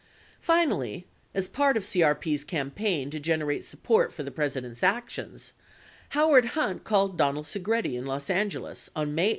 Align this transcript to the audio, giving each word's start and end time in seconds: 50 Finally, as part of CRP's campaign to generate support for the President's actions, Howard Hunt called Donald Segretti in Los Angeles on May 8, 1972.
50 0.39 0.41
Finally, 0.47 1.07
as 1.35 1.47
part 1.47 1.77
of 1.77 1.83
CRP's 1.83 2.43
campaign 2.43 3.11
to 3.11 3.19
generate 3.19 3.63
support 3.63 4.11
for 4.11 4.23
the 4.23 4.31
President's 4.31 4.81
actions, 4.81 5.53
Howard 6.17 6.45
Hunt 6.57 6.83
called 6.83 7.19
Donald 7.19 7.45
Segretti 7.45 7.93
in 7.93 8.07
Los 8.07 8.27
Angeles 8.27 8.89
on 8.95 9.13
May 9.13 9.29
8, 9.29 9.29
1972. 9.29 9.29